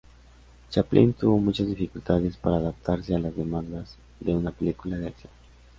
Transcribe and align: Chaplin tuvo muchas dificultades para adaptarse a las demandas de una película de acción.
Chaplin 0.71 1.13
tuvo 1.13 1.37
muchas 1.37 1.67
dificultades 1.67 2.35
para 2.35 2.57
adaptarse 2.57 3.13
a 3.13 3.19
las 3.19 3.35
demandas 3.35 3.97
de 4.19 4.33
una 4.33 4.49
película 4.49 4.97
de 4.97 5.09
acción. 5.09 5.29